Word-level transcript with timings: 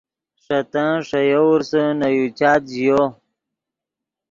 ݰے 0.43 0.59
تن 0.71 0.89
ݰے 1.07 1.21
یوورسے 1.31 1.83
نے 1.99 2.07
یو 2.17 2.25
چات 2.39 2.61
ژیو۔ 2.73 3.01